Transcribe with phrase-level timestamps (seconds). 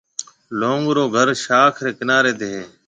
[0.59, 2.63] لونگ رو گهر شاخ ريَ ڪناريَ تي هيَ۔